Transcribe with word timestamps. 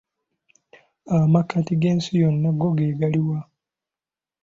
Amakkati 1.17 1.73
g'ensi 1.81 2.11
yonna 2.21 2.49
go 2.59 2.67
ge 2.77 2.87
gali 2.99 3.21
wa? 3.27 3.39